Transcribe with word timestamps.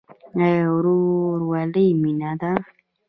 آیا 0.43 0.67
ورورولي 0.75 1.87
مینه 2.01 2.31
ده؟ 2.41 2.51